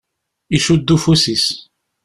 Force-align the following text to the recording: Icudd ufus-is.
Icudd 0.55 0.87
ufus-is. 0.95 1.45